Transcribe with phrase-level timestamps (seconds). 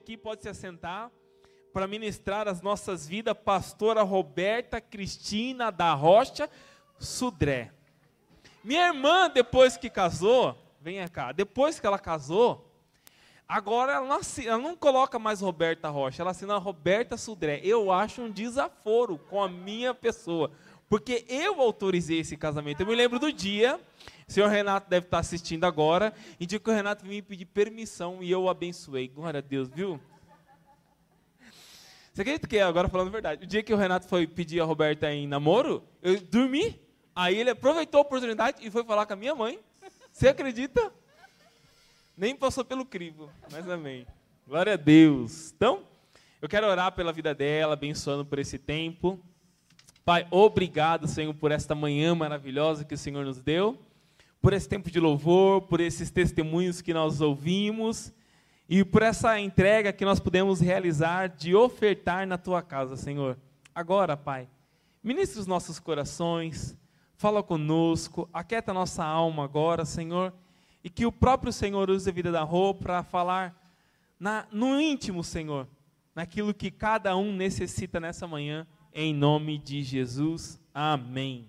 [0.00, 1.10] aqui, pode se assentar,
[1.74, 6.48] para ministrar as nossas vidas, pastora Roberta Cristina da Rocha
[6.98, 7.70] Sudré.
[8.64, 12.66] Minha irmã, depois que casou, venha cá, depois que ela casou,
[13.46, 17.60] agora ela não, ela não coloca mais Roberta Rocha, ela assina Roberta Sudré.
[17.62, 20.50] Eu acho um desaforo com a minha pessoa,
[20.88, 22.80] porque eu autorizei esse casamento.
[22.80, 23.78] Eu me lembro do dia
[24.30, 26.14] o senhor Renato deve estar assistindo agora.
[26.38, 29.08] E dia que o Renato veio me pedir permissão e eu o abençoei.
[29.08, 30.00] Glória a Deus, viu?
[32.12, 34.64] Você acredita que, agora falando a verdade, o dia que o Renato foi pedir a
[34.64, 36.80] Roberta em namoro, eu dormi.
[37.12, 39.58] Aí ele aproveitou a oportunidade e foi falar com a minha mãe.
[40.12, 40.92] Você acredita?
[42.16, 44.06] Nem passou pelo crivo, mas amém.
[44.46, 45.52] Glória a Deus.
[45.56, 45.82] Então,
[46.40, 49.18] eu quero orar pela vida dela, abençoando por esse tempo.
[50.04, 53.76] Pai, obrigado, Senhor, por esta manhã maravilhosa que o Senhor nos deu
[54.40, 58.12] por esse tempo de louvor, por esses testemunhos que nós ouvimos
[58.68, 63.36] e por essa entrega que nós podemos realizar de ofertar na tua casa, Senhor.
[63.74, 64.48] Agora, Pai,
[65.02, 66.76] ministra os nossos corações,
[67.16, 70.32] fala conosco, aquieta nossa alma agora, Senhor,
[70.82, 73.54] e que o próprio Senhor use a vida da roupa para falar
[74.18, 75.66] na, no íntimo, Senhor,
[76.14, 80.60] naquilo que cada um necessita nessa manhã, em nome de Jesus.
[80.72, 81.48] Amém.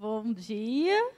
[0.00, 1.12] Bom dia.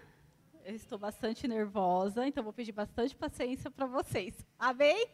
[0.65, 4.35] Eu estou bastante nervosa, então vou pedir bastante paciência para vocês.
[4.59, 5.07] Amém?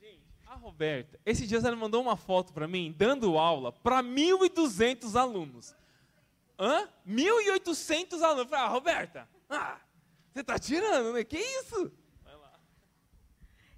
[0.00, 5.14] Gente, a Roberta, esses dias ela mandou uma foto para mim, dando aula para 1.200
[5.14, 5.76] alunos.
[6.58, 6.88] Hã?
[7.06, 8.44] 1.800 alunos.
[8.44, 9.78] Eu falei, ah, Roberta, ah,
[10.32, 11.22] você está tirando, né?
[11.22, 11.92] Que isso?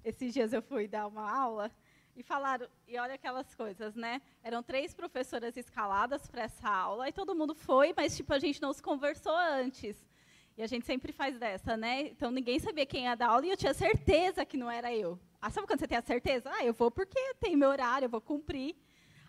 [0.01, 1.69] Esses dias eu fui dar uma aula
[2.21, 4.21] e falaram, e olha aquelas coisas, né?
[4.43, 8.61] Eram três professoras escaladas para essa aula, e todo mundo foi, mas tipo, a gente
[8.61, 9.97] não se conversou antes.
[10.55, 12.01] E a gente sempre faz dessa, né?
[12.09, 15.19] Então ninguém sabia quem ia dar aula e eu tinha certeza que não era eu.
[15.41, 16.51] Ah, sabe quando você tem a certeza?
[16.53, 18.75] Ah, eu vou porque tem meu horário, eu vou cumprir.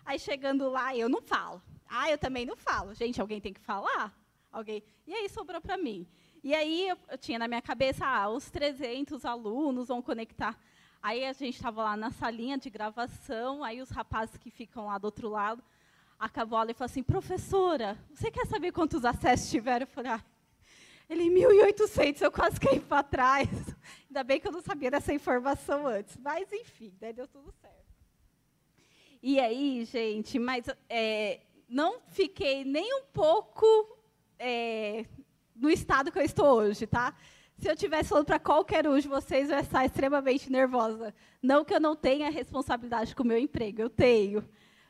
[0.05, 1.61] Aí chegando lá, eu não falo.
[1.87, 2.93] Ah, eu também não falo.
[2.93, 4.15] Gente, alguém tem que falar?
[4.51, 4.83] Alguém.
[5.07, 6.05] E aí sobrou para mim.
[6.43, 10.59] E aí eu, eu, tinha na minha cabeça, ah, os 300 alunos vão conectar
[11.03, 14.97] Aí a gente estava lá na salinha de gravação, aí os rapazes que ficam lá
[14.97, 15.61] do outro lado,
[16.17, 19.83] acabou e falou assim, professora, você quer saber quantos acessos tiveram?
[19.83, 20.23] Eu falei, ah,
[21.09, 23.49] ele 1.800, eu quase caí para trás.
[24.07, 26.15] Ainda bem que eu não sabia dessa informação antes.
[26.15, 27.83] Mas, enfim, daí deu tudo certo.
[29.21, 33.65] E aí, gente, mas é, não fiquei nem um pouco
[34.39, 35.05] é,
[35.53, 37.13] no estado que eu estou hoje, tá?
[37.57, 41.13] Se eu tivesse falando para qualquer um de vocês, eu ia estar extremamente nervosa.
[41.41, 44.43] Não que eu não tenha responsabilidade com o meu emprego, eu tenho.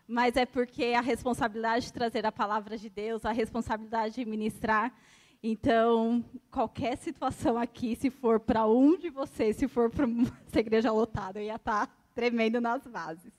[0.07, 4.93] Mas é porque a responsabilidade de trazer a palavra de Deus, a responsabilidade de ministrar.
[5.41, 10.05] Então, qualquer situação aqui, se for para um de vocês, se for para
[10.47, 13.33] essa igreja lotada, eu ia estar tremendo nas bases.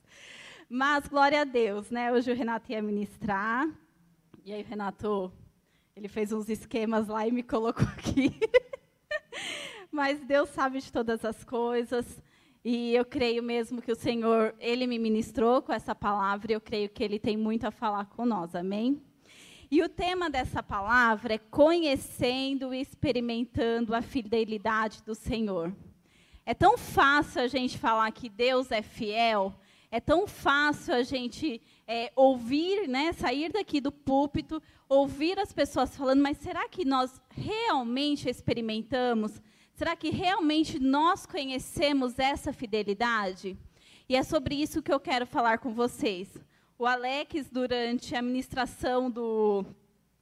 [0.69, 2.11] Mas, glória a Deus, né?
[2.11, 3.67] Hoje o Renato ia ministrar.
[4.43, 5.31] E aí Renato,
[5.95, 8.39] ele fez uns esquemas lá e me colocou aqui.
[9.95, 12.21] Mas Deus sabe de todas as coisas.
[12.65, 16.51] E eu creio mesmo que o Senhor, Ele me ministrou com essa palavra.
[16.51, 18.53] E eu creio que Ele tem muito a falar com nós.
[18.55, 19.01] Amém?
[19.71, 25.73] E o tema dessa palavra é conhecendo e experimentando a fidelidade do Senhor.
[26.45, 29.55] É tão fácil a gente falar que Deus é fiel,
[29.89, 35.95] é tão fácil a gente é, ouvir, né, sair daqui do púlpito, ouvir as pessoas
[35.95, 39.41] falando, mas será que nós realmente experimentamos?
[39.75, 43.57] Será que realmente nós conhecemos essa fidelidade?
[44.07, 46.29] E é sobre isso que eu quero falar com vocês.
[46.79, 49.65] O Alex, durante a ministração do,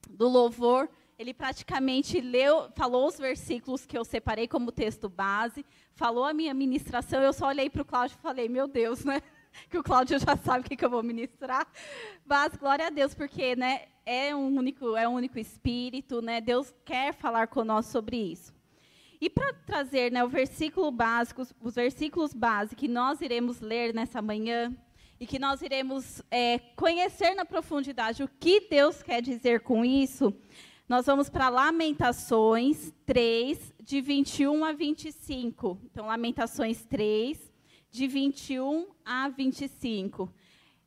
[0.09, 6.25] do louvor, ele praticamente leu, falou os versículos que eu separei como texto base, falou
[6.25, 9.21] a minha ministração, eu só olhei para o Cláudio e falei, meu Deus, né?
[9.69, 11.67] que o Cláudio já sabe o que, que eu vou ministrar.
[12.25, 16.41] Mas glória a Deus, porque né, é um único, é um único espírito, né?
[16.41, 18.62] Deus quer falar conosco sobre isso.
[19.23, 24.21] E para trazer né, o versículo básico, os versículos básicos que nós iremos ler nessa
[24.21, 24.75] manhã
[25.17, 30.33] e que nós iremos é, conhecer na profundidade o que Deus quer dizer com isso,
[30.89, 35.79] nós vamos para Lamentações 3, de 21 a 25.
[35.85, 37.39] Então, Lamentações 3,
[37.89, 40.29] de 21 a 25.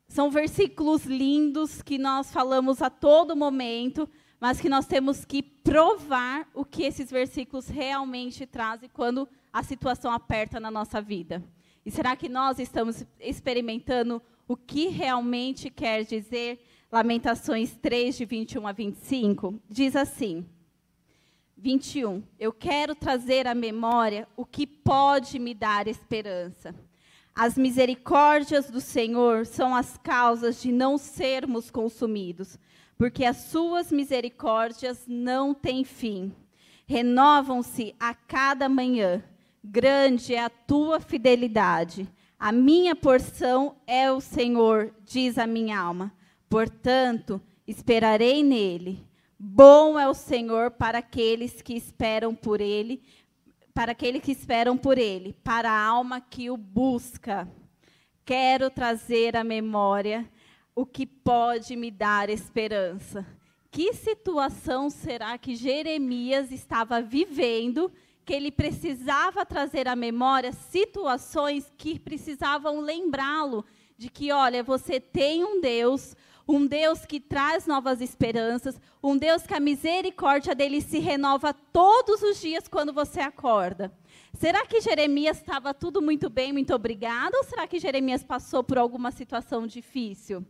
[0.08, 4.06] São versículos lindos que nós falamos a todo momento,
[4.40, 10.10] mas que nós temos que provar o que esses versículos realmente trazem quando a situação
[10.12, 11.42] aperta na nossa vida.
[11.84, 18.66] E será que nós estamos experimentando o que realmente quer dizer Lamentações 3, de 21
[18.66, 19.60] a 25?
[19.68, 20.46] Diz assim:
[21.56, 22.22] 21.
[22.38, 26.74] Eu quero trazer à memória o que pode me dar esperança.
[27.34, 32.58] As misericórdias do Senhor são as causas de não sermos consumidos,
[32.96, 36.32] porque as suas misericórdias não têm fim.
[36.86, 39.22] Renovam-se a cada manhã.
[39.62, 42.08] Grande é a tua fidelidade.
[42.38, 46.12] A minha porção é o Senhor, diz a minha alma.
[46.48, 49.04] Portanto, esperarei nele.
[49.38, 53.02] Bom é o Senhor para aqueles que esperam por ele,
[53.74, 57.46] para aqueles que esperam por ele, para a alma que o busca.
[58.24, 60.28] Quero trazer à memória
[60.76, 63.26] o que pode me dar esperança.
[63.70, 67.90] Que situação será que Jeremias estava vivendo
[68.26, 73.64] que ele precisava trazer à memória situações que precisavam lembrá-lo
[73.96, 76.14] de que, olha, você tem um Deus,
[76.46, 82.20] um Deus que traz novas esperanças, um Deus que a misericórdia dele se renova todos
[82.20, 83.90] os dias quando você acorda.
[84.34, 87.34] Será que Jeremias estava tudo muito bem, muito obrigado?
[87.36, 90.44] Ou será que Jeremias passou por alguma situação difícil?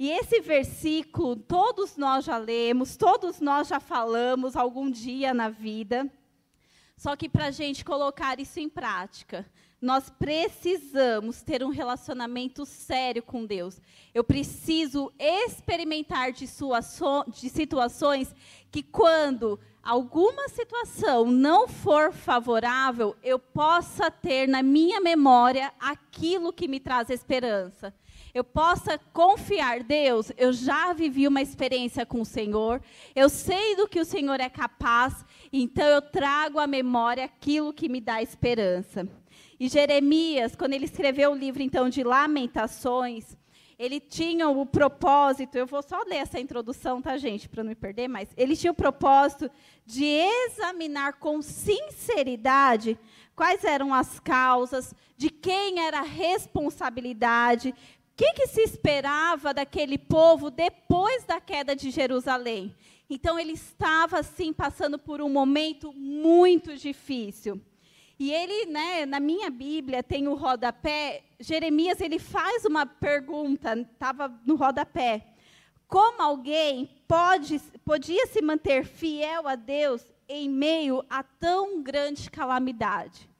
[0.00, 6.10] E esse versículo, todos nós já lemos, todos nós já falamos algum dia na vida.
[6.96, 9.46] Só que para a gente colocar isso em prática,
[9.78, 13.78] nós precisamos ter um relacionamento sério com Deus.
[14.14, 18.34] Eu preciso experimentar de, de situações
[18.70, 26.66] que, quando alguma situação não for favorável, eu possa ter na minha memória aquilo que
[26.66, 27.94] me traz esperança
[28.32, 32.82] eu possa confiar, Deus, eu já vivi uma experiência com o Senhor,
[33.14, 37.88] eu sei do que o Senhor é capaz, então eu trago à memória aquilo que
[37.88, 39.08] me dá esperança.
[39.58, 43.36] E Jeremias, quando ele escreveu o livro então de Lamentações,
[43.78, 47.74] ele tinha o propósito, eu vou só ler essa introdução, tá, gente, para não me
[47.74, 49.50] perder, mas ele tinha o propósito
[49.86, 52.98] de examinar com sinceridade
[53.34, 57.74] quais eram as causas, de quem era a responsabilidade,
[58.20, 62.76] que, que se esperava daquele povo depois da queda de Jerusalém?
[63.08, 67.58] Então ele estava assim passando por um momento muito difícil.
[68.18, 74.28] E ele, né, na minha Bíblia tem o rodapé, Jeremias ele faz uma pergunta, estava
[74.44, 75.24] no rodapé.
[75.88, 83.30] Como alguém pode, podia se manter fiel a Deus em meio a tão grande calamidade?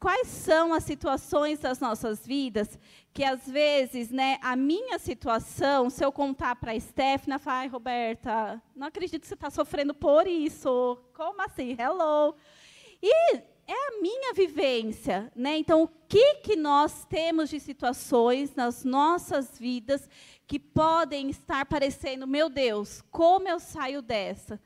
[0.00, 2.76] Quais são as situações das nossas vidas
[3.12, 7.68] que às vezes, né, a minha situação, se eu contar para a Stephanie, fala, ai,
[7.68, 10.98] Roberta, não acredito que você está sofrendo por isso.
[11.12, 11.76] Como assim?
[11.78, 12.34] Hello.
[13.02, 13.36] E
[13.66, 15.58] é a minha vivência, né?
[15.58, 20.08] Então, o que que nós temos de situações nas nossas vidas
[20.46, 24.58] que podem estar parecendo, meu Deus, como eu saio dessa?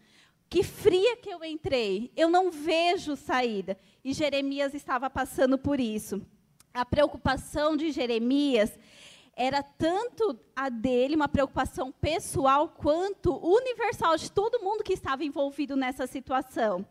[0.49, 3.77] Que fria que eu entrei, eu não vejo saída.
[4.05, 6.25] E Jeremias estava passando por isso
[6.76, 8.78] a preocupação de Jeremias
[9.34, 15.76] era tanto a dele, uma preocupação pessoal, quanto universal de todo mundo que estava envolvido
[15.76, 16.87] nessa situação.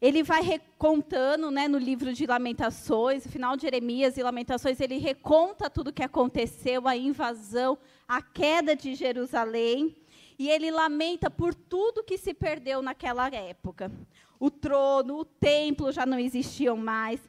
[0.00, 4.98] Ele vai recontando, né, no livro de Lamentações, no final de Jeremias e Lamentações, ele
[4.98, 9.96] reconta tudo o que aconteceu, a invasão, a queda de Jerusalém,
[10.38, 13.90] e ele lamenta por tudo que se perdeu naquela época.
[14.38, 17.20] O trono, o templo já não existiam mais,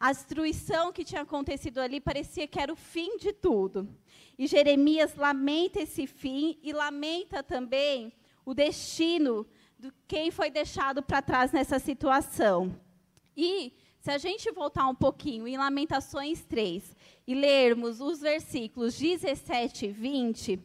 [0.00, 3.88] a destruição que tinha acontecido ali parecia que era o fim de tudo.
[4.38, 8.12] E Jeremias lamenta esse fim e lamenta também
[8.44, 9.46] o destino
[9.78, 12.78] de quem foi deixado para trás nessa situação.
[13.36, 19.86] E se a gente voltar um pouquinho em Lamentações 3 e lermos os versículos 17
[19.86, 20.60] e 20,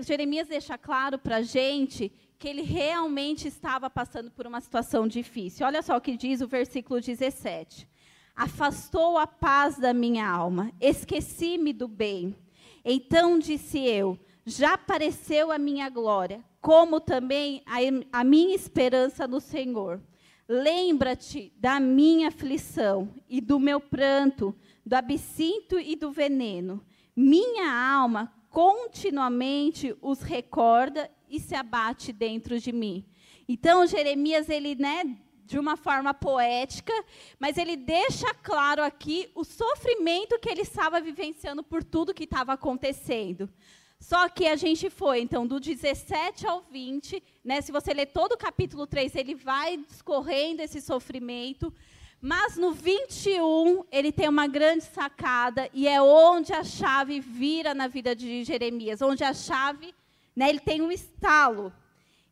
[0.00, 5.66] Jeremias deixa claro para a gente que ele realmente estava passando por uma situação difícil.
[5.66, 7.86] Olha só o que diz o versículo 17.
[8.34, 12.34] Afastou a paz da minha alma, esqueci-me do bem.
[12.82, 19.38] Então disse eu: já apareceu a minha glória, como também a, a minha esperança no
[19.38, 20.00] Senhor.
[20.48, 26.82] Lembra-te da minha aflição e do meu pranto, do absinto e do veneno.
[27.14, 33.04] Minha alma continuamente os recorda e se abate dentro de mim.
[33.48, 35.16] Então Jeremias ele, né,
[35.50, 36.92] de uma forma poética,
[37.38, 42.52] mas ele deixa claro aqui o sofrimento que ele estava vivenciando por tudo que estava
[42.52, 43.50] acontecendo.
[43.98, 48.32] Só que a gente foi, então, do 17 ao 20, né, se você ler todo
[48.32, 51.72] o capítulo 3, ele vai discorrendo esse sofrimento,
[52.18, 57.88] mas no 21, ele tem uma grande sacada, e é onde a chave vira na
[57.88, 59.94] vida de Jeremias, onde a chave
[60.40, 61.70] né, ele tem um estalo.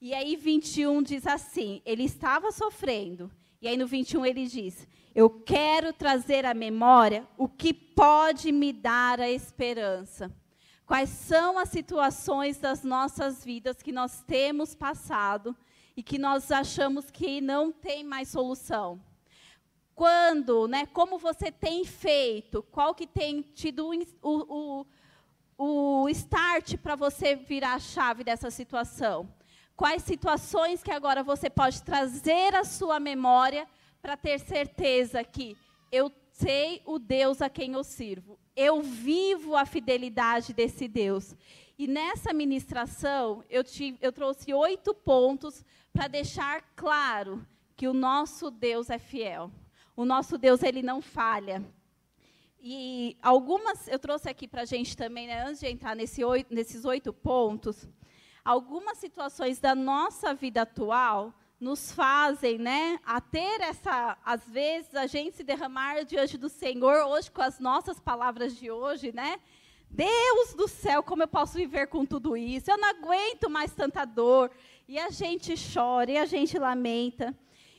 [0.01, 3.31] E aí 21 diz assim: ele estava sofrendo.
[3.61, 8.73] E aí no 21 ele diz: Eu quero trazer à memória o que pode me
[8.73, 10.35] dar a esperança.
[10.87, 15.55] Quais são as situações das nossas vidas que nós temos passado
[15.95, 18.99] e que nós achamos que não tem mais solução?
[19.95, 22.63] Quando, né, como você tem feito?
[22.63, 23.91] Qual que tem tido
[24.23, 24.87] o, o,
[25.59, 29.29] o start para você virar a chave dessa situação?
[29.77, 33.67] Quais situações que agora você pode trazer à sua memória
[34.01, 35.57] para ter certeza que
[35.91, 38.39] eu sei o Deus a quem eu sirvo.
[38.55, 41.35] Eu vivo a fidelidade desse Deus.
[41.77, 43.63] E nessa ministração, eu,
[44.01, 47.45] eu trouxe oito pontos para deixar claro
[47.77, 49.51] que o nosso Deus é fiel.
[49.97, 51.65] O nosso Deus, ele não falha.
[52.61, 56.53] E algumas, eu trouxe aqui para a gente também, né, antes de entrar nesse oito,
[56.53, 57.89] nesses oito pontos,
[58.45, 65.07] algumas situações da nossa vida atual nos fazem, né, a ter essa, às vezes, a
[65.07, 69.39] gente se derramar diante do Senhor, hoje com as nossas palavras de hoje, né?
[69.91, 72.71] Deus do céu, como eu posso viver com tudo isso?
[72.71, 74.51] Eu não aguento mais tanta dor.
[74.87, 77.35] E a gente chora, e a gente lamenta.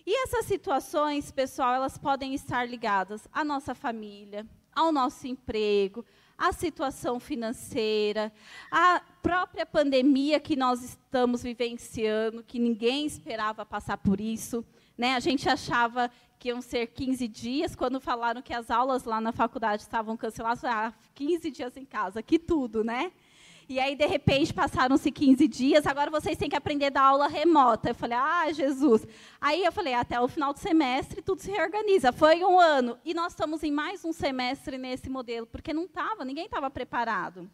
[0.05, 4.45] E essas situações, pessoal, elas podem estar ligadas à nossa família,
[4.79, 6.05] ao nosso emprego,
[6.37, 8.31] a situação financeira,
[8.71, 14.65] a própria pandemia que nós estamos vivenciando, que ninguém esperava passar por isso.
[14.97, 15.15] Né?
[15.15, 16.09] A gente achava
[16.39, 20.63] que iam ser 15 dias, quando falaram que as aulas lá na faculdade estavam canceladas,
[20.63, 23.11] ah, 15 dias em casa, que tudo, né?
[23.69, 27.91] E aí, de repente, passaram-se 15 dias, agora vocês têm que aprender da aula remota.
[27.91, 29.05] Eu falei, ah, Jesus.
[29.39, 32.11] Aí eu falei, até o final do semestre tudo se reorganiza.
[32.11, 32.97] Foi um ano.
[33.05, 37.47] E nós estamos em mais um semestre nesse modelo, porque não estava, ninguém estava preparado.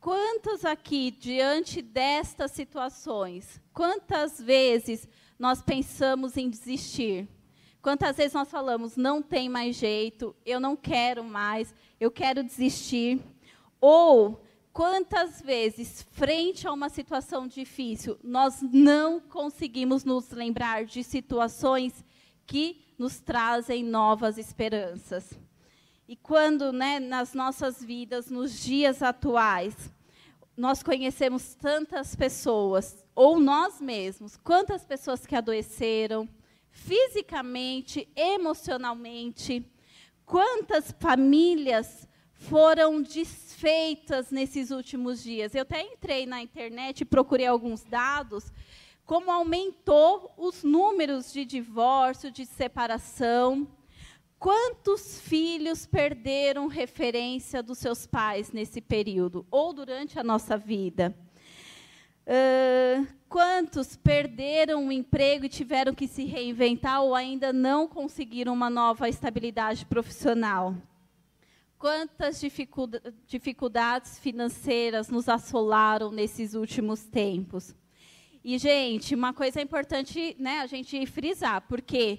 [0.00, 7.28] Quantos aqui, diante destas situações, quantas vezes nós pensamos em desistir?
[7.80, 13.20] Quantas vezes nós falamos, não tem mais jeito, eu não quero mais, eu quero desistir?
[13.80, 14.42] Ou
[14.78, 22.04] Quantas vezes, frente a uma situação difícil, nós não conseguimos nos lembrar de situações
[22.46, 25.32] que nos trazem novas esperanças?
[26.06, 29.74] E quando, né, nas nossas vidas, nos dias atuais,
[30.56, 36.28] nós conhecemos tantas pessoas, ou nós mesmos, quantas pessoas que adoeceram
[36.70, 39.66] fisicamente, emocionalmente,
[40.24, 42.07] quantas famílias
[42.38, 45.54] foram desfeitas nesses últimos dias.
[45.54, 48.52] Eu até entrei na internet e procurei alguns dados,
[49.04, 53.66] como aumentou os números de divórcio, de separação.
[54.38, 61.14] Quantos filhos perderam referência dos seus pais nesse período, ou durante a nossa vida?
[62.24, 68.70] Uh, quantos perderam o emprego e tiveram que se reinventar ou ainda não conseguiram uma
[68.70, 70.76] nova estabilidade profissional?
[71.78, 72.42] Quantas
[73.28, 77.72] dificuldades financeiras nos assolaram nesses últimos tempos?
[78.42, 82.18] E, gente, uma coisa importante né, a gente frisar, porque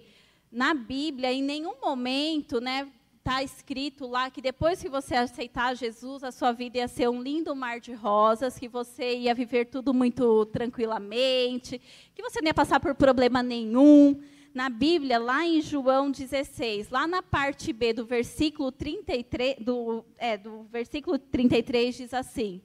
[0.50, 6.24] na Bíblia, em nenhum momento, né, está escrito lá que depois que você aceitar Jesus,
[6.24, 9.94] a sua vida ia ser um lindo mar de rosas, que você ia viver tudo
[9.94, 11.82] muito tranquilamente,
[12.16, 14.22] que você não ia passar por problema nenhum
[14.60, 20.38] na Bíblia, lá em João 16, lá na parte B do versículo 33, do, é,
[20.38, 22.62] do versículo 33 diz assim: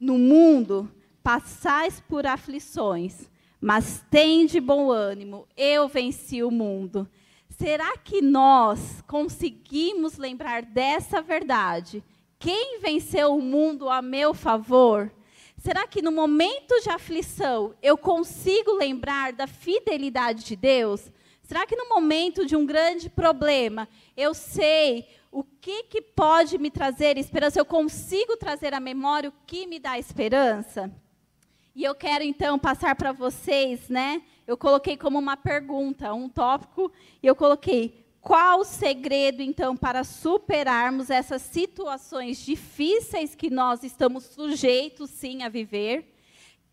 [0.00, 0.90] No mundo
[1.22, 7.08] passais por aflições, mas tem de bom ânimo, eu venci o mundo.
[7.48, 12.02] Será que nós conseguimos lembrar dessa verdade?
[12.40, 15.12] Quem venceu o mundo a meu favor?
[15.56, 21.08] Será que no momento de aflição eu consigo lembrar da fidelidade de Deus?
[21.46, 26.72] Será que no momento de um grande problema, eu sei o que, que pode me
[26.72, 27.60] trazer esperança?
[27.60, 30.92] Eu consigo trazer à memória o que me dá esperança?
[31.72, 34.22] E eu quero então passar para vocês, né?
[34.44, 36.90] Eu coloquei como uma pergunta, um tópico,
[37.22, 44.24] e eu coloquei qual o segredo então para superarmos essas situações difíceis que nós estamos
[44.24, 46.12] sujeitos sim a viver,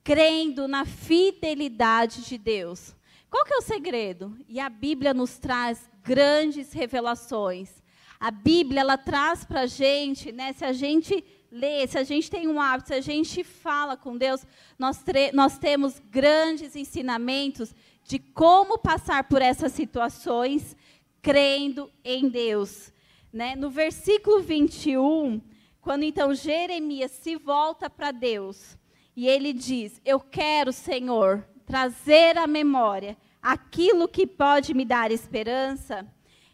[0.03, 2.95] crendo na fidelidade de Deus.
[3.33, 4.37] Qual que é o segredo?
[4.47, 7.81] E a Bíblia nos traz grandes revelações.
[8.19, 10.53] A Bíblia ela traz para a gente, né?
[10.53, 14.15] Se a gente lê, se a gente tem um hábito, se a gente fala com
[14.15, 14.45] Deus,
[14.77, 17.73] nós, nós temos grandes ensinamentos
[18.03, 20.77] de como passar por essas situações
[21.19, 22.93] crendo em Deus.
[23.33, 23.55] Né?
[23.55, 25.41] No versículo 21,
[25.81, 28.77] quando então Jeremias se volta para Deus,
[29.15, 36.07] E ele diz: Eu quero, Senhor, trazer à memória aquilo que pode me dar esperança.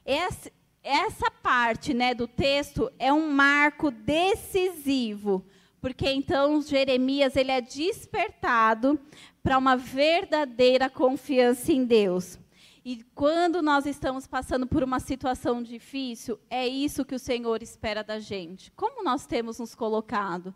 [0.06, 0.52] Essa,
[0.84, 5.46] essa parte né, do texto é um marco decisivo,
[5.80, 9.00] porque então Jeremias ele é despertado
[9.44, 12.40] para uma verdadeira confiança em Deus.
[12.84, 18.04] E quando nós estamos passando por uma situação difícil, é isso que o Senhor espera
[18.04, 18.72] da gente.
[18.72, 20.56] Como nós temos nos colocado?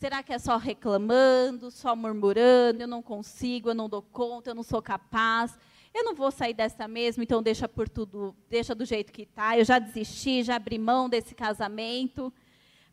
[0.00, 4.54] Será que é só reclamando, só murmurando, eu não consigo, eu não dou conta, eu
[4.54, 5.58] não sou capaz?
[5.92, 9.58] Eu não vou sair dessa mesmo, então deixa por tudo, deixa do jeito que está.
[9.58, 12.32] Eu já desisti, já abri mão desse casamento.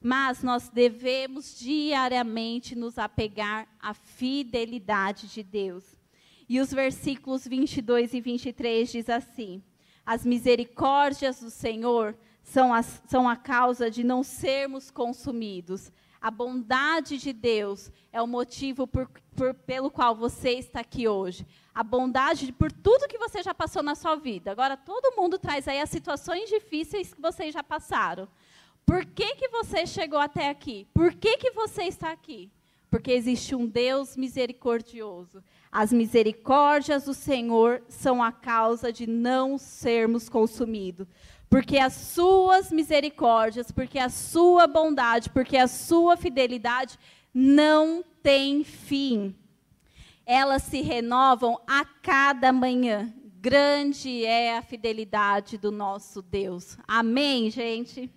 [0.02, 5.86] Mas nós devemos diariamente nos apegar à fidelidade de Deus.
[6.50, 9.64] E os versículos 22 e 23 diz assim:
[10.06, 15.90] As misericórdias do Senhor são, as, são a causa de não sermos consumidos.
[16.22, 21.46] A bondade de Deus é o motivo por, por, pelo qual você está aqui hoje.
[21.74, 24.52] A bondade por tudo que você já passou na sua vida.
[24.52, 28.28] Agora, todo mundo traz aí as situações difíceis que vocês já passaram.
[28.86, 30.88] Por que, que você chegou até aqui?
[30.94, 32.50] Por que, que você está aqui?
[32.90, 35.44] Porque existe um Deus misericordioso.
[35.70, 41.08] As misericórdias do Senhor são a causa de não sermos consumidos.
[41.50, 46.98] Porque as suas misericórdias, porque a sua bondade, porque a sua fidelidade
[47.34, 49.36] não tem fim.
[50.26, 53.14] Elas se renovam a cada manhã.
[53.40, 56.78] Grande é a fidelidade do nosso Deus.
[56.86, 58.12] Amém, gente?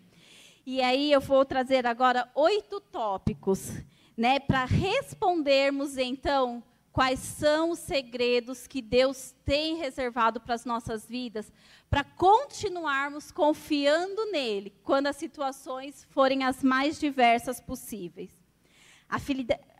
[0.67, 3.73] E aí eu vou trazer agora oito tópicos,
[4.17, 11.07] né, para respondermos então quais são os segredos que Deus tem reservado para as nossas
[11.07, 11.53] vidas,
[11.91, 18.31] para continuarmos confiando nele quando as situações forem as mais diversas possíveis.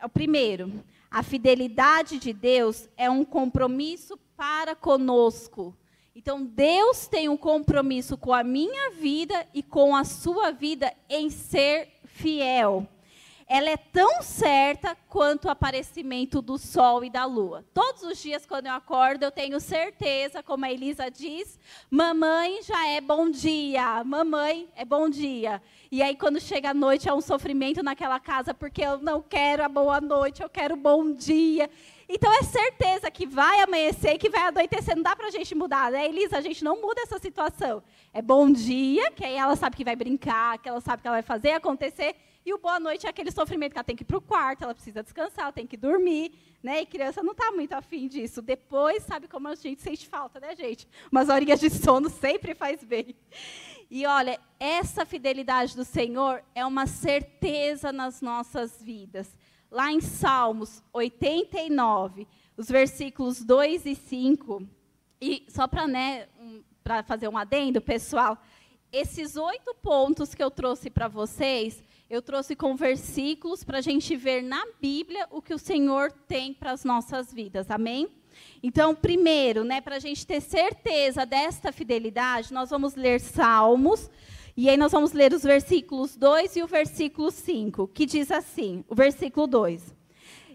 [0.03, 5.73] o primeiro, a fidelidade de Deus é um compromisso para conosco.
[6.13, 11.29] Então, Deus tem um compromisso com a minha vida e com a sua vida em
[11.29, 12.85] ser fiel
[13.53, 17.65] ela é tão certa quanto o aparecimento do sol e da lua.
[17.73, 21.59] Todos os dias, quando eu acordo, eu tenho certeza, como a Elisa diz,
[21.89, 25.61] mamãe já é bom dia, mamãe é bom dia.
[25.91, 29.65] E aí, quando chega a noite, é um sofrimento naquela casa, porque eu não quero
[29.65, 31.69] a boa noite, eu quero bom dia.
[32.07, 34.95] Então, é certeza que vai amanhecer, que vai anoitecer.
[34.95, 36.37] Não dá para a gente mudar, né, Elisa?
[36.37, 37.83] A gente não muda essa situação.
[38.13, 41.17] É bom dia, que aí ela sabe que vai brincar, que ela sabe que ela
[41.17, 42.15] vai fazer acontecer.
[42.43, 44.63] E o boa noite é aquele sofrimento que ela tem que ir para o quarto,
[44.63, 46.81] ela precisa descansar, ela tem que dormir, né?
[46.81, 48.41] E criança não está muito afim disso.
[48.41, 50.87] Depois, sabe como a gente sente falta, né, gente?
[51.11, 53.15] Umas horinhas de sono sempre faz bem.
[53.91, 59.37] E olha, essa fidelidade do Senhor é uma certeza nas nossas vidas.
[59.69, 62.27] Lá em Salmos 89,
[62.57, 64.67] os versículos 2 e 5,
[65.21, 66.63] e só para né, um,
[67.05, 68.37] fazer um adendo, pessoal,
[68.91, 74.17] esses oito pontos que eu trouxe para vocês, eu trouxe com versículos para a gente
[74.17, 77.71] ver na Bíblia o que o Senhor tem para as nossas vidas.
[77.71, 78.09] Amém?
[78.61, 84.09] Então, primeiro, né, para a gente ter certeza desta fidelidade, nós vamos ler Salmos,
[84.57, 88.83] e aí nós vamos ler os versículos 2 e o versículo 5, que diz assim:
[88.89, 89.95] o versículo 2.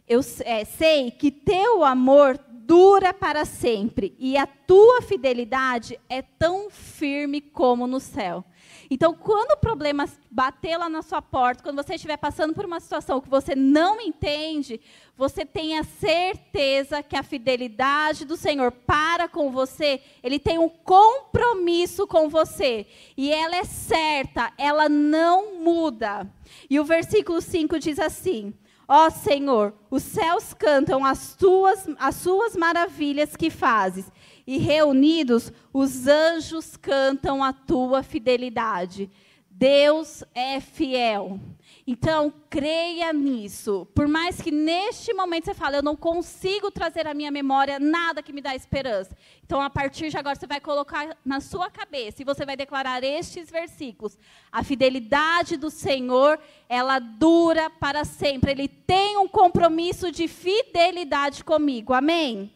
[0.06, 6.68] Eu é, sei que teu amor dura para sempre, e a tua fidelidade é tão
[6.68, 8.44] firme como no céu.
[8.90, 12.80] Então, quando o problema bater lá na sua porta, quando você estiver passando por uma
[12.80, 14.80] situação que você não entende,
[15.16, 22.06] você tenha certeza que a fidelidade do Senhor para com você, Ele tem um compromisso
[22.06, 22.86] com você.
[23.16, 26.28] E ela é certa, ela não muda.
[26.68, 28.54] E o versículo 5 diz assim:
[28.88, 34.10] Ó Senhor, os céus cantam as tuas, as suas maravilhas que fazes,
[34.46, 39.10] e reunidos os anjos cantam a tua fidelidade.
[39.50, 41.40] Deus é fiel.
[41.88, 43.86] Então, creia nisso.
[43.94, 48.24] Por mais que neste momento você fale, eu não consigo trazer à minha memória nada
[48.24, 49.16] que me dá esperança.
[49.44, 53.04] Então, a partir de agora, você vai colocar na sua cabeça e você vai declarar
[53.04, 54.18] estes versículos.
[54.50, 58.50] A fidelidade do Senhor, ela dura para sempre.
[58.50, 61.92] Ele tem um compromisso de fidelidade comigo.
[61.92, 62.52] Amém?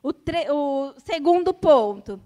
[0.00, 2.20] O, o segundo ponto.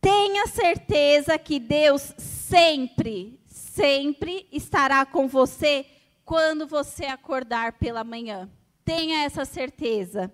[0.00, 3.38] Tenha certeza que Deus sempre,
[3.74, 5.86] sempre estará com você
[6.24, 8.50] quando você acordar pela manhã.
[8.84, 10.32] Tenha essa certeza.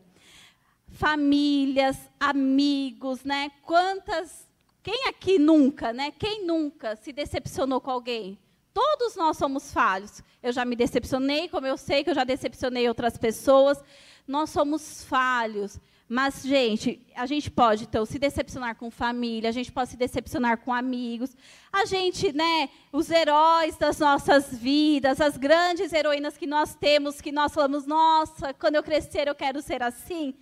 [0.89, 3.51] Famílias, amigos, né?
[3.63, 4.49] Quantas.
[4.83, 6.11] Quem aqui nunca, né?
[6.11, 8.39] Quem nunca se decepcionou com alguém?
[8.79, 10.23] todos nós somos falhos.
[10.41, 13.83] Eu já me decepcionei, como eu sei que eu já decepcionei outras pessoas.
[14.25, 15.81] Nós somos falhos.
[16.09, 20.57] Mas, gente, a gente pode, então, se decepcionar com família, a gente pode se decepcionar
[20.57, 21.37] com amigos.
[21.71, 27.31] A gente, né, os heróis das nossas vidas, as grandes heroínas que nós temos, que
[27.31, 30.33] nós falamos, nossa, quando eu crescer eu quero ser assim,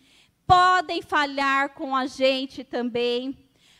[0.46, 3.36] podem falhar com a gente também.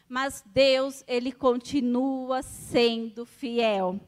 [0.08, 4.00] Mas Deus, Ele continua sendo fiel.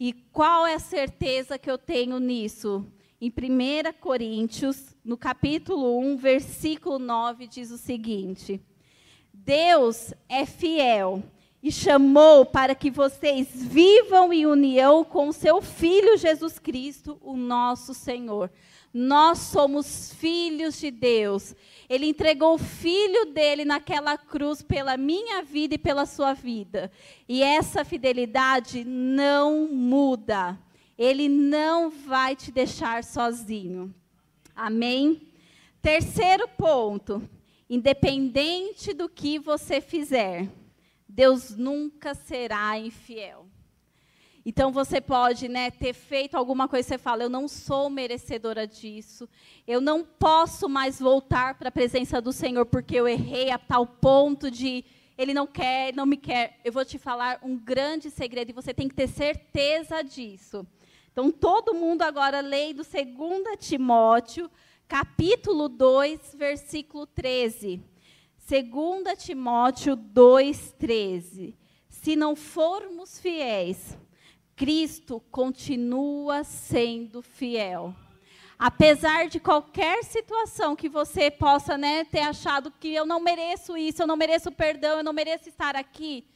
[0.00, 2.86] E qual é a certeza que eu tenho nisso?
[3.26, 8.60] Em 1 Coríntios, no capítulo 1, versículo 9, diz o seguinte:
[9.34, 11.24] Deus é fiel
[11.60, 17.94] e chamou para que vocês vivam em união com seu Filho Jesus Cristo, o nosso
[17.94, 18.48] Senhor.
[18.94, 21.52] Nós somos filhos de Deus.
[21.88, 26.92] Ele entregou o filho dele naquela cruz pela minha vida e pela sua vida.
[27.28, 30.56] E essa fidelidade não muda.
[30.98, 33.94] Ele não vai te deixar sozinho.
[34.54, 35.28] Amém?
[35.82, 37.22] Terceiro ponto:
[37.68, 40.48] independente do que você fizer,
[41.08, 43.46] Deus nunca será infiel.
[44.48, 48.64] Então você pode né, ter feito alguma coisa e você fala, eu não sou merecedora
[48.64, 49.28] disso,
[49.66, 53.84] eu não posso mais voltar para a presença do Senhor porque eu errei a tal
[53.84, 54.84] ponto de
[55.18, 56.60] Ele não quer, não me quer.
[56.64, 60.64] Eu vou te falar um grande segredo e você tem que ter certeza disso.
[61.16, 64.50] Então todo mundo agora leia do 2 Timóteo,
[64.86, 67.82] capítulo 2, versículo 13.
[68.46, 71.56] 2 Timóteo 2, 13.
[71.88, 73.96] Se não formos fiéis,
[74.54, 77.94] Cristo continua sendo fiel.
[78.58, 84.02] Apesar de qualquer situação que você possa né, ter achado que eu não mereço isso,
[84.02, 86.26] eu não mereço perdão, eu não mereço estar aqui,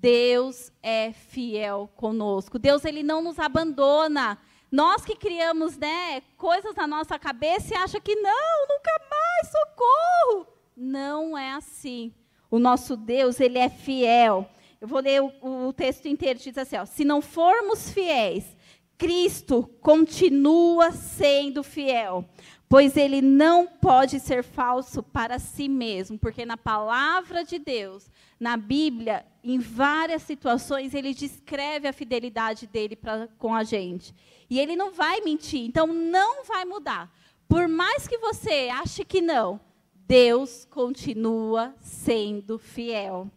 [0.00, 2.58] Deus é fiel conosco.
[2.58, 4.38] Deus ele não nos abandona.
[4.70, 10.46] Nós que criamos né, coisas na nossa cabeça e acha que não, nunca mais, socorro.
[10.76, 12.12] Não é assim.
[12.50, 14.48] O nosso Deus ele é fiel.
[14.80, 18.56] Eu vou ler o, o texto inteiro, diz assim, ó, se não formos fiéis,
[18.96, 22.24] Cristo continua sendo fiel,
[22.68, 28.56] pois ele não pode ser falso para si mesmo, porque na palavra de Deus, na
[28.56, 34.14] Bíblia, em várias situações, ele descreve a fidelidade dele pra, com a gente.
[34.50, 37.10] E ele não vai mentir, então não vai mudar.
[37.48, 39.58] Por mais que você ache que não,
[39.94, 43.30] Deus continua sendo fiel.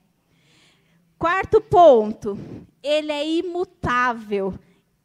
[1.18, 2.38] Quarto ponto,
[2.84, 4.54] ele é imutável,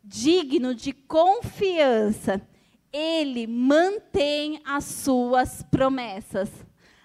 [0.03, 2.41] digno de confiança.
[2.97, 6.51] Ele mantém as suas promessas.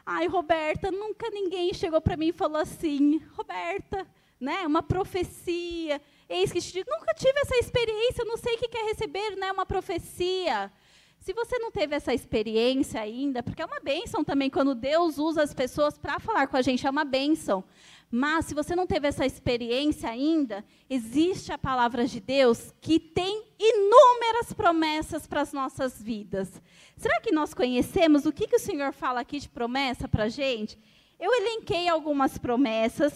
[0.06, 4.08] Ai, Roberta, nunca ninguém chegou para mim e falou assim, Roberta,
[4.39, 6.01] né, uma profecia.
[6.30, 9.51] Eis que te digo, nunca tive essa experiência, não sei o que quer receber, né,
[9.51, 10.71] uma profecia.
[11.19, 15.43] Se você não teve essa experiência ainda, porque é uma bênção também quando Deus usa
[15.43, 17.65] as pessoas para falar com a gente, é uma bênção.
[18.13, 23.45] Mas se você não teve essa experiência ainda, existe a palavra de Deus que tem
[23.58, 26.62] inúmeras promessas para as nossas vidas.
[26.97, 30.30] Será que nós conhecemos o que, que o Senhor fala aqui de promessa para a
[30.30, 30.78] gente?
[31.17, 33.13] Eu elenquei algumas promessas.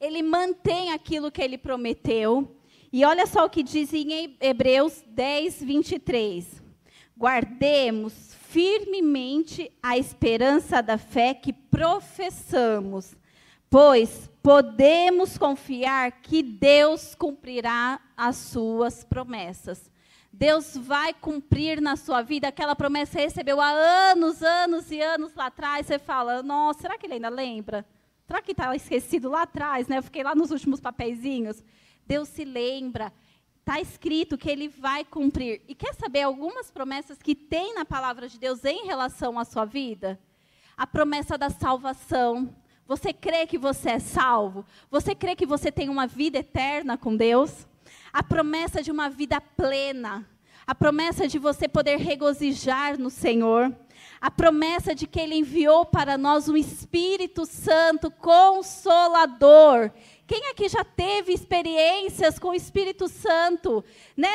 [0.00, 2.56] Ele mantém aquilo que ele prometeu.
[2.92, 6.60] E olha só o que diz em Hebreus 10, 23.
[7.16, 13.14] Guardemos firmemente a esperança da fé que professamos
[13.70, 19.88] pois podemos confiar que Deus cumprirá as suas promessas.
[20.32, 25.34] Deus vai cumprir na sua vida aquela promessa que recebeu há anos, anos e anos
[25.34, 25.86] lá atrás.
[25.86, 27.86] Você fala, nossa, será que ele ainda lembra?
[28.26, 29.88] Será que está esquecido lá atrás?
[29.88, 29.98] Né?
[29.98, 31.62] Eu fiquei lá nos últimos papeizinhos.
[32.06, 33.12] Deus se lembra.
[33.58, 35.62] Está escrito que ele vai cumprir.
[35.68, 39.64] E quer saber algumas promessas que tem na palavra de Deus em relação à sua
[39.64, 40.18] vida?
[40.76, 42.54] A promessa da salvação,
[42.90, 44.66] você crê que você é salvo?
[44.90, 47.64] Você crê que você tem uma vida eterna com Deus?
[48.12, 50.28] A promessa de uma vida plena.
[50.66, 53.72] A promessa de você poder regozijar no Senhor.
[54.20, 59.92] A promessa de que Ele enviou para nós um Espírito Santo consolador.
[60.26, 63.84] Quem aqui já teve experiências com o Espírito Santo?
[64.16, 64.30] Né?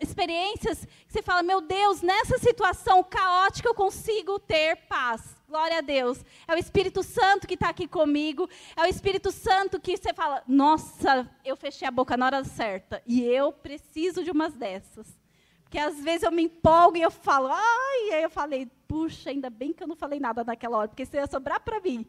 [0.00, 5.38] Experiências que você fala, meu Deus, nessa situação caótica eu consigo ter paz.
[5.50, 6.24] Glória a Deus.
[6.46, 8.48] É o Espírito Santo que está aqui comigo.
[8.76, 13.02] É o Espírito Santo que você fala, nossa, eu fechei a boca na hora certa.
[13.04, 15.18] E eu preciso de umas dessas.
[15.64, 19.30] Porque às vezes eu me empolgo e eu falo, ai, e aí eu falei, puxa,
[19.30, 22.06] ainda bem que eu não falei nada naquela hora, porque isso ia sobrar para mim.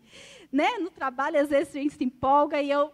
[0.51, 0.77] Né?
[0.77, 2.93] No trabalho, às vezes a gente se empolga e eu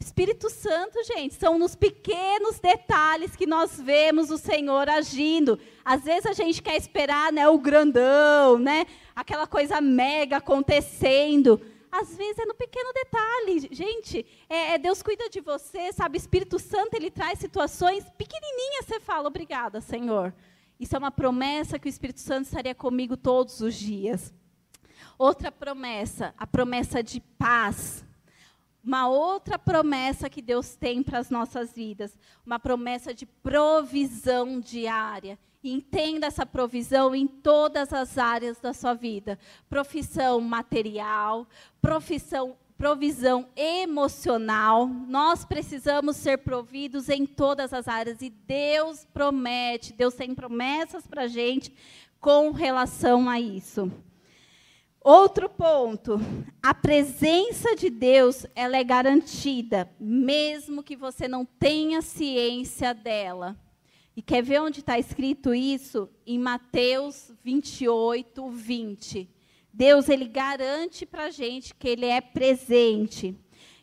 [0.00, 5.58] Espírito Santo, gente, são nos pequenos detalhes que nós vemos o Senhor agindo.
[5.84, 11.60] Às vezes a gente quer esperar, né, o grandão, né, aquela coisa mega acontecendo.
[11.90, 14.24] Às vezes é no pequeno detalhe, gente.
[14.48, 16.16] É, é Deus cuida de você, sabe?
[16.16, 18.86] Espírito Santo ele traz situações pequenininhas.
[18.86, 20.32] Você fala, obrigada, Senhor.
[20.78, 24.32] Isso é uma promessa que o Espírito Santo estaria comigo todos os dias.
[25.18, 28.06] Outra promessa, a promessa de paz
[28.82, 35.38] uma outra promessa que Deus tem para as nossas vidas, uma promessa de provisão diária.
[35.62, 39.38] Entenda essa provisão em todas as áreas da sua vida:
[39.68, 41.46] profissão material,
[41.82, 44.86] profissão, provisão emocional.
[44.86, 51.22] Nós precisamos ser providos em todas as áreas e Deus promete, Deus tem promessas para
[51.22, 51.74] a gente
[52.20, 53.90] com relação a isso.
[55.10, 56.20] Outro ponto,
[56.62, 63.56] a presença de Deus, ela é garantida, mesmo que você não tenha ciência dela.
[64.14, 66.10] E quer ver onde está escrito isso?
[66.26, 69.30] Em Mateus 28, 20.
[69.72, 73.34] Deus, ele garante para a gente que ele é presente.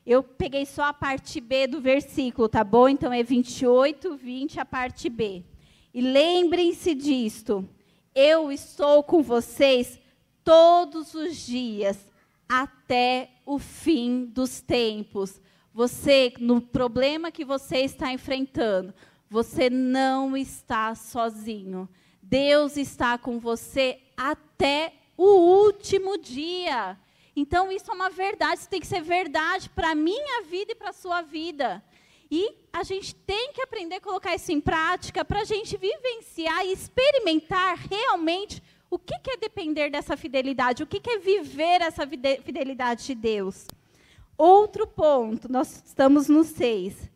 [0.06, 2.88] Eu peguei só a parte B do versículo, tá bom?
[2.88, 5.44] Então é 28, 20, a parte B.
[5.92, 7.68] E lembrem-se disto:
[8.14, 10.00] eu estou com vocês
[10.46, 12.08] todos os dias
[12.48, 15.42] até o fim dos tempos.
[15.74, 18.94] Você, no problema que você está enfrentando,
[19.30, 21.90] você não está sozinho.
[22.22, 25.26] Deus está com você até o
[25.66, 26.98] último dia.
[27.36, 30.76] Então, isso é uma verdade, isso tem que ser verdade para a minha vida e
[30.76, 31.84] para a sua vida.
[32.32, 36.66] E a gente tem que aprender a colocar isso em prática para a gente vivenciar
[36.66, 40.84] e experimentar realmente o que, é depender dessa fidelidade?
[40.84, 43.68] O que, é viver essa fidelidade de Deus?
[44.38, 47.10] Outro ponto, nós estamos no 6.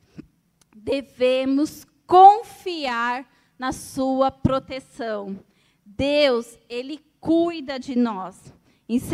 [0.76, 5.40] Devemos confiar na sua proteção.
[5.86, 8.54] Deus, Ele cuida de nós.
[8.88, 9.12] Em 2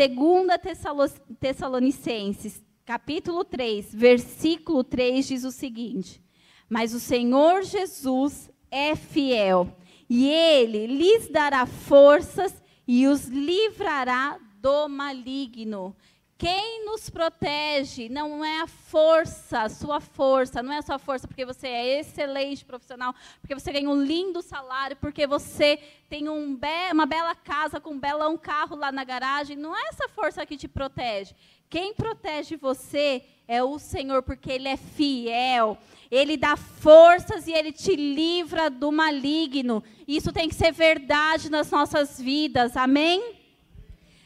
[1.40, 6.24] Tessalonicenses, capítulo 3, versículo 3, diz o seguinte:
[6.70, 9.76] Mas o Senhor Jesus é fiel
[10.10, 12.54] e ele lhes dará forças
[12.88, 15.96] e os livrará do maligno.
[16.38, 21.26] Quem nos protege não é a força, a sua força, não é a sua força
[21.26, 26.54] porque você é excelente profissional, porque você ganha um lindo salário, porque você tem um
[26.54, 29.56] be uma bela casa com um belão carro lá na garagem.
[29.56, 31.34] Não é essa força que te protege.
[31.70, 35.78] Quem protege você é o Senhor, porque Ele é fiel.
[36.12, 39.82] Ele dá forças e Ele te livra do maligno.
[40.06, 42.76] Isso tem que ser verdade nas nossas vidas.
[42.76, 43.36] Amém?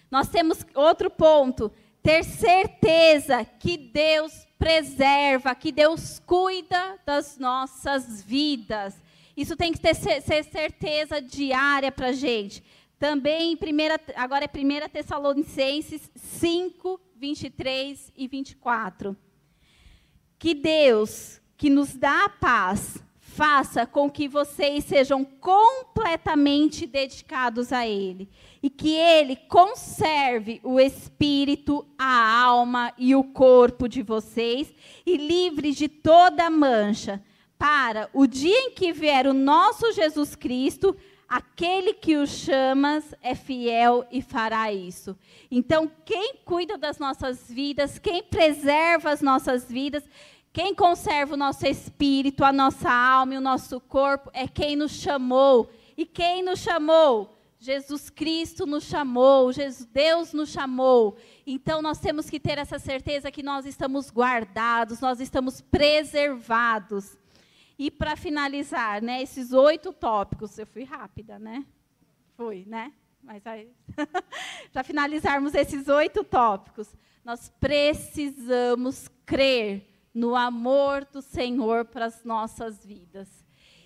[0.09, 1.71] Nós temos outro ponto.
[2.01, 8.95] Ter certeza que Deus preserva, que Deus cuida das nossas vidas.
[9.35, 12.63] Isso tem que ter, certeza diária para a gente.
[12.99, 19.15] Também, primeira, agora é 1 Tessalonicenses 5, 23 e 24.
[20.37, 27.87] Que Deus, que nos dá a paz, faça com que vocês sejam completamente dedicados a
[27.87, 28.29] Ele
[28.61, 34.73] e que Ele conserve o espírito, a alma e o corpo de vocês
[35.05, 37.23] e livre de toda mancha,
[37.57, 40.95] para o dia em que vier o nosso Jesus Cristo
[41.29, 45.15] Aquele que o chamas é fiel e fará isso.
[45.51, 50.03] Então, quem cuida das nossas vidas, quem preserva as nossas vidas,
[50.51, 54.93] quem conserva o nosso espírito, a nossa alma e o nosso corpo, é quem nos
[54.93, 55.69] chamou.
[55.95, 57.38] E quem nos chamou?
[57.59, 59.51] Jesus Cristo nos chamou,
[59.91, 61.17] Deus nos chamou.
[61.45, 67.17] Então nós temos que ter essa certeza que nós estamos guardados, nós estamos preservados.
[67.77, 71.65] E para finalizar, né, esses oito tópicos, eu fui rápida, né?
[72.37, 72.93] Fui, né?
[73.21, 73.69] Mas aí,
[74.71, 76.95] para finalizarmos esses oito tópicos,
[77.25, 83.38] nós precisamos crer no amor do Senhor para as nossas vidas.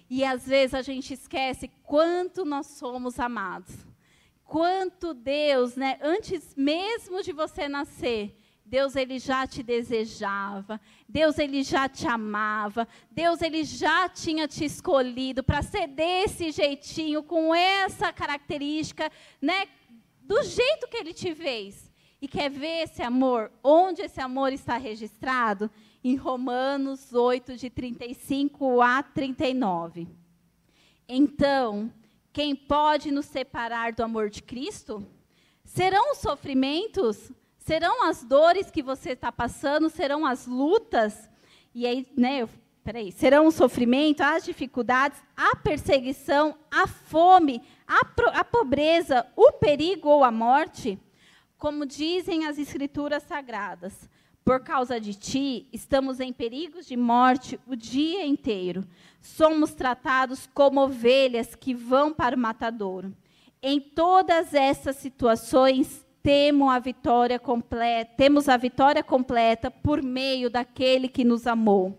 [0.09, 3.75] E às vezes a gente esquece quanto nós somos amados.
[4.43, 11.63] Quanto Deus, né, antes mesmo de você nascer, Deus ele já te desejava, Deus ele
[11.63, 18.11] já te amava, Deus ele já tinha te escolhido para ser desse jeitinho, com essa
[18.13, 19.11] característica,
[19.41, 19.67] né,
[20.21, 21.91] do jeito que ele te fez.
[22.21, 23.51] E quer ver esse amor?
[23.61, 25.69] Onde esse amor está registrado?
[26.03, 30.07] Em Romanos 8, de 35 a 39.
[31.07, 31.91] Então,
[32.33, 35.05] quem pode nos separar do amor de Cristo?
[35.63, 37.31] Serão os sofrimentos?
[37.57, 41.29] Serão as dores que você está passando, serão as lutas.
[41.73, 42.49] E aí, né, eu,
[42.83, 49.53] peraí, serão o sofrimento, as dificuldades, a perseguição, a fome, a, pro, a pobreza, o
[49.53, 50.99] perigo ou a morte?
[51.57, 54.09] Como dizem as escrituras sagradas,
[54.43, 58.83] por causa de ti, estamos em perigos de morte o dia inteiro.
[59.21, 63.13] Somos tratados como ovelhas que vão para o matadouro.
[63.61, 66.05] Em todas essas situações,
[66.69, 71.97] a vitória completa, temos a vitória completa por meio daquele que nos amou.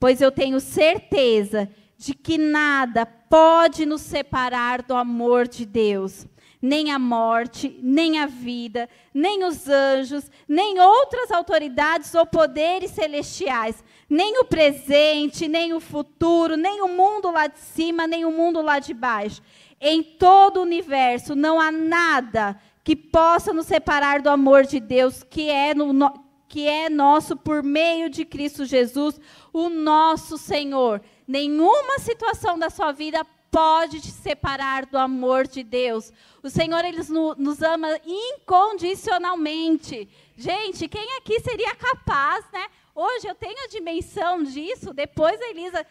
[0.00, 6.26] Pois eu tenho certeza de que nada pode nos separar do amor de Deus
[6.66, 13.84] nem a morte, nem a vida, nem os anjos, nem outras autoridades ou poderes celestiais,
[14.10, 18.60] nem o presente, nem o futuro, nem o mundo lá de cima, nem o mundo
[18.60, 19.40] lá de baixo.
[19.80, 25.22] Em todo o universo não há nada que possa nos separar do amor de Deus,
[25.22, 26.12] que é, no,
[26.48, 29.20] que é nosso por meio de Cristo Jesus,
[29.52, 31.00] o nosso Senhor.
[31.28, 36.12] Nenhuma situação da sua vida pode te separar do amor de Deus.
[36.42, 36.98] O Senhor ele
[37.38, 40.08] nos ama incondicionalmente.
[40.36, 42.66] Gente, quem aqui seria capaz, né?
[42.94, 44.94] Hoje eu tenho a dimensão disso.
[44.94, 45.86] Depois a Elisa,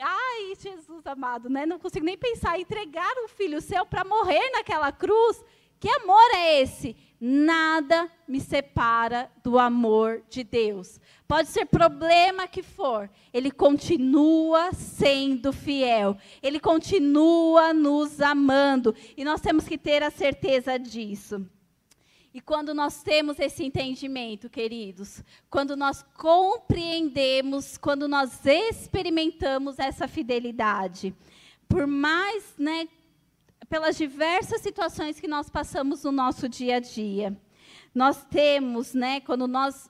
[0.00, 1.64] ai, Jesus amado, né?
[1.66, 5.44] Não consigo nem pensar entregar um filho seu para morrer naquela cruz.
[5.78, 6.96] Que amor é esse?
[7.20, 11.00] Nada me separa do amor de Deus.
[11.30, 16.16] Pode ser problema que for, ele continua sendo fiel.
[16.42, 21.48] Ele continua nos amando e nós temos que ter a certeza disso.
[22.34, 31.14] E quando nós temos esse entendimento, queridos, quando nós compreendemos, quando nós experimentamos essa fidelidade,
[31.68, 32.88] por mais, né,
[33.68, 37.40] pelas diversas situações que nós passamos no nosso dia a dia.
[37.94, 39.88] Nós temos, né, quando nós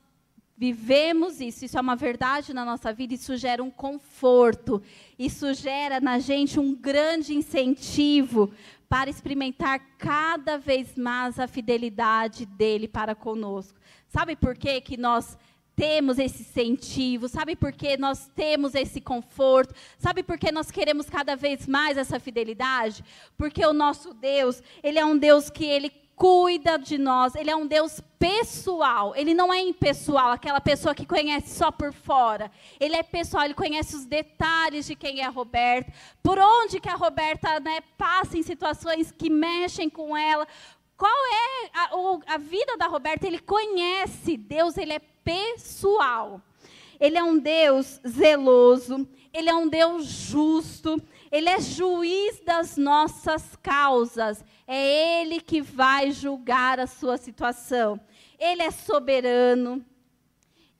[0.60, 4.82] vivemos isso, isso é uma verdade na nossa vida, isso gera um conforto,
[5.18, 8.52] isso gera na gente um grande incentivo
[8.86, 13.80] para experimentar cada vez mais a fidelidade dele para conosco.
[14.06, 15.38] Sabe por quê que nós
[15.74, 17.26] temos esse incentivo?
[17.26, 19.74] Sabe por que nós temos esse conforto?
[19.98, 23.02] Sabe por que nós queremos cada vez mais essa fidelidade?
[23.38, 25.88] Porque o nosso Deus, ele é um Deus que ele
[26.20, 31.06] cuida de nós, ele é um Deus pessoal, ele não é impessoal, aquela pessoa que
[31.06, 32.52] conhece só por fora.
[32.78, 35.90] Ele é pessoal, ele conhece os detalhes de quem é a Roberta,
[36.22, 40.46] por onde que a Roberta né, passa em situações que mexem com ela,
[40.94, 43.26] qual é a, a, vida da Roberta?
[43.26, 46.42] Ele conhece Deus, ele é pessoal.
[47.00, 53.54] Ele é um Deus zeloso, ele é um Deus justo, ele é juiz das nossas
[53.62, 54.44] causas.
[54.66, 58.00] É ele que vai julgar a sua situação.
[58.38, 59.84] Ele é soberano.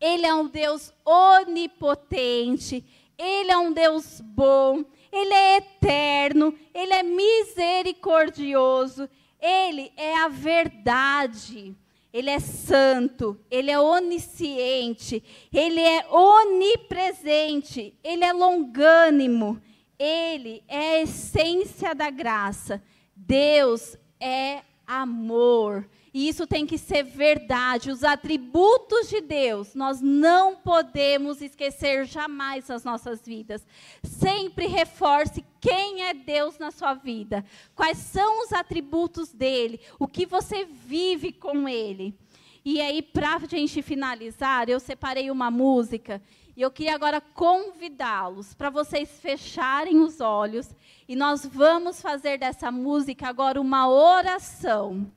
[0.01, 2.85] Ele é um Deus onipotente.
[3.17, 4.85] Ele é um Deus bom.
[5.13, 6.53] Ele é eterno.
[6.75, 9.09] Ele é misericordioso.
[9.41, 11.77] Ele é a verdade.
[12.13, 19.63] Ele é santo, ele é onisciente, ele é onipresente, ele é longânimo,
[20.01, 22.83] ele é a essência da graça.
[23.15, 25.87] Deus é amor.
[26.13, 27.91] E isso tem que ser verdade.
[27.91, 33.65] Os atributos de Deus, nós não podemos esquecer jamais nas nossas vidas.
[34.03, 37.45] Sempre reforce quem é Deus na sua vida.
[37.77, 39.81] Quais são os atributos dele?
[39.99, 42.19] O que você vive com ele?
[42.65, 46.21] E aí, para a gente finalizar, eu separei uma música
[46.61, 50.69] e eu queria agora convidá-los para vocês fecharem os olhos
[51.09, 55.11] e nós vamos fazer dessa música agora uma oração.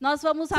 [0.00, 0.50] Nós vamos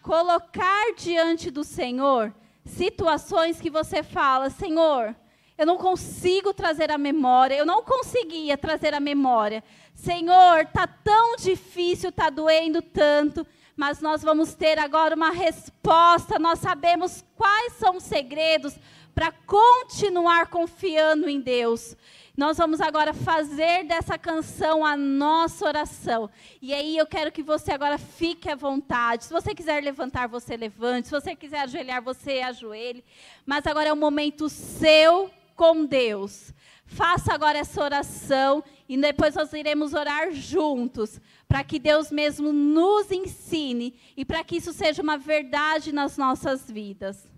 [0.00, 2.32] colocar diante do Senhor
[2.64, 5.12] situações que você fala, Senhor,
[5.58, 9.64] eu não consigo trazer a memória, eu não conseguia trazer a memória.
[9.92, 13.44] Senhor, tá tão difícil, tá doendo tanto,
[13.76, 16.38] mas nós vamos ter agora uma resposta.
[16.38, 18.78] Nós sabemos quais são os segredos
[19.16, 21.96] para continuar confiando em Deus.
[22.36, 26.28] Nós vamos agora fazer dessa canção a nossa oração.
[26.60, 29.24] E aí eu quero que você agora fique à vontade.
[29.24, 31.08] Se você quiser levantar, você levante.
[31.08, 33.02] Se você quiser ajoelhar, você ajoelhe.
[33.46, 36.52] Mas agora é o momento seu com Deus.
[36.84, 43.10] Faça agora essa oração e depois nós iremos orar juntos, para que Deus mesmo nos
[43.10, 47.34] ensine e para que isso seja uma verdade nas nossas vidas.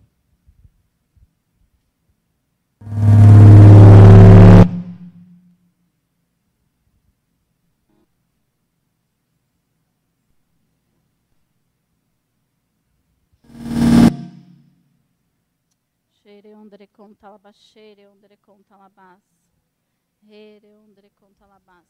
[16.39, 19.21] Shere ondre Derecon talabaxere, Derecon talabás.
[20.23, 21.85] Here, Derecon talabás.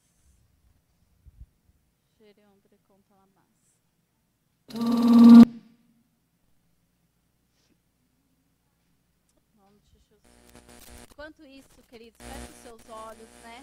[2.16, 3.44] Xere, Derecon talabás.
[9.54, 10.22] Nome de Jesus.
[11.10, 13.62] Enquanto isso, queridos, feche os seus olhos, né?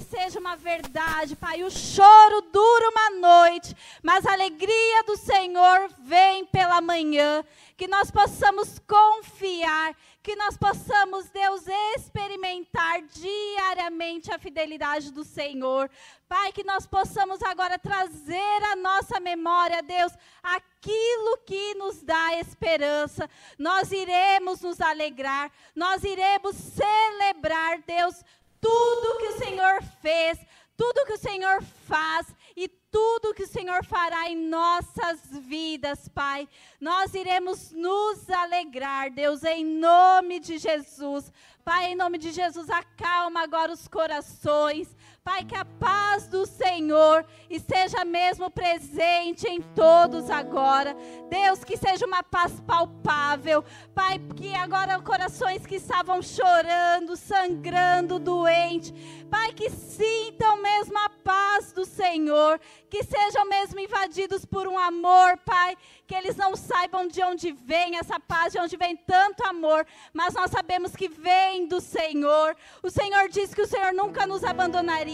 [0.00, 1.62] Seja uma verdade, Pai.
[1.62, 7.44] O choro dura uma noite, mas a alegria do Senhor vem pela manhã.
[7.76, 11.64] Que nós possamos confiar, que nós possamos, Deus,
[11.96, 15.90] experimentar diariamente a fidelidade do Senhor.
[16.28, 23.28] Pai, que nós possamos agora trazer à nossa memória, Deus, aquilo que nos dá esperança.
[23.58, 28.22] Nós iremos nos alegrar, nós iremos celebrar, Deus,
[28.60, 30.38] tudo que o Senhor fez,
[30.76, 36.48] tudo que o Senhor faz e tudo que o Senhor fará em nossas vidas, Pai.
[36.80, 41.32] Nós iremos nos alegrar, Deus, em nome de Jesus.
[41.64, 44.88] Pai, em nome de Jesus, acalma agora os corações.
[45.22, 50.96] Pai, que a paz do Senhor esteja mesmo presente em todos agora.
[51.28, 53.62] Deus, que seja uma paz palpável.
[53.94, 58.94] Pai, que agora corações que estavam chorando, sangrando, doentes.
[59.30, 62.58] Pai, que sintam mesmo a paz do Senhor.
[62.88, 65.76] Que sejam mesmo invadidos por um amor, Pai.
[66.06, 69.86] Que eles não saibam de onde vem essa paz, de onde vem tanto amor.
[70.14, 72.56] Mas nós sabemos que vem do Senhor.
[72.82, 75.09] O Senhor disse que o Senhor nunca nos abandonaria.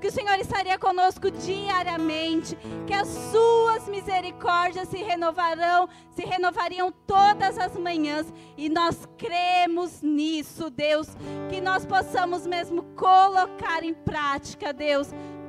[0.00, 2.56] Que o Senhor estaria conosco diariamente.
[2.86, 8.32] Que as suas misericórdias se renovarão, se renovariam todas as manhãs.
[8.56, 11.08] E nós cremos nisso, Deus.
[11.48, 15.08] Que nós possamos mesmo colocar em prática, Deus,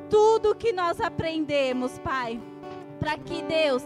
[0.09, 2.39] tudo que nós aprendemos, Pai.
[2.99, 3.83] Para que, Deus,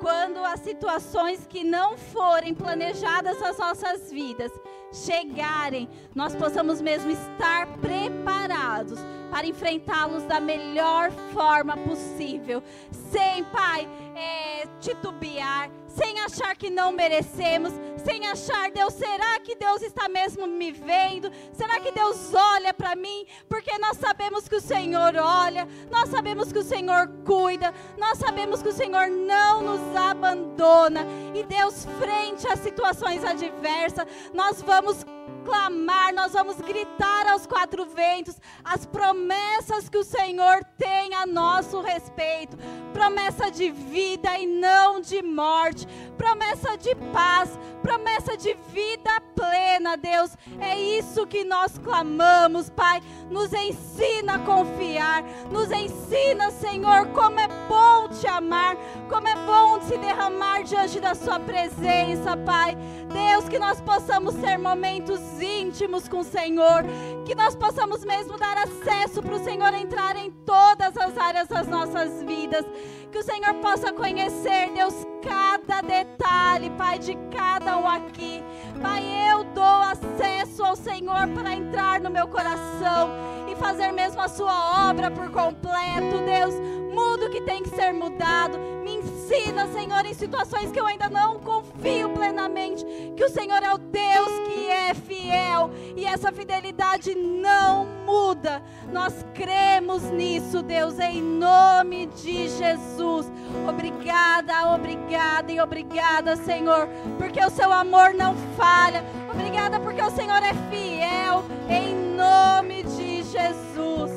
[0.00, 4.52] quando as situações que não forem planejadas nas nossas vidas
[4.92, 8.98] chegarem, nós possamos mesmo estar preparados
[9.30, 12.62] para enfrentá-los da melhor forma possível,
[13.10, 13.88] sem, Pai,
[14.20, 17.72] é, titubear, sem achar que não merecemos,
[18.04, 21.30] sem achar, Deus, será que Deus está mesmo me vendo?
[21.52, 23.26] Será que Deus olha para mim?
[23.48, 28.62] Porque nós sabemos que o Senhor olha, nós sabemos que o Senhor cuida, nós sabemos
[28.62, 31.06] que o Senhor não nos abandona.
[31.34, 35.04] E Deus, frente às situações adversas, nós vamos
[35.44, 41.80] clamar, nós vamos gritar aos quatro ventos as promessas que o Senhor tem a nosso
[41.80, 42.56] respeito
[43.00, 45.86] promessa de vida e não de morte,
[46.16, 50.36] promessa de paz, promessa de vida plena, Deus.
[50.60, 53.00] É isso que nós clamamos, Pai.
[53.30, 58.76] Nos ensina a confiar, nos ensina, Senhor, como é bom te amar,
[59.08, 62.76] como é bom se derramar diante da Sua presença, Pai.
[63.12, 66.84] Deus, que nós possamos ter momentos íntimos com o Senhor,
[67.24, 71.66] que nós possamos mesmo dar acesso para o Senhor entrar em todas as áreas das
[71.66, 72.64] nossas vidas,
[73.10, 78.42] que o Senhor possa conhecer, Deus, cada detalhe, Pai, de cada um aqui.
[78.80, 83.10] Pai, eu dou acesso ao Senhor para entrar no meu coração
[83.50, 86.54] e fazer mesmo a Sua obra por completo, Deus.
[86.92, 91.08] Muda o que tem que ser mudado, me ensina Senhor, em situações que eu ainda
[91.08, 92.84] não confio plenamente,
[93.16, 98.62] que o Senhor é o Deus que é fiel e essa fidelidade não muda.
[98.92, 103.30] Nós cremos nisso, Deus, em nome de Jesus.
[103.68, 106.88] Obrigada, obrigada obrigada e obrigada, Senhor,
[107.18, 109.04] porque o seu amor não falha.
[109.32, 114.12] Obrigada porque o Senhor é fiel, em nome de Jesus.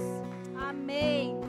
[0.55, 1.42] Amém.